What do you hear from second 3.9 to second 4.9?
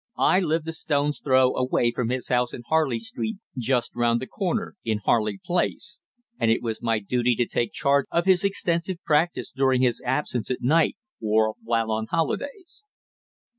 round the corner